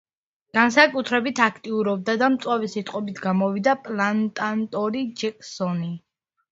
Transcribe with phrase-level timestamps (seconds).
[0.57, 5.97] განსაკუთრებით აქტიურობდა და მწვავე სიტყვით გამოვიდა პლანტატორი ჯეკსონი.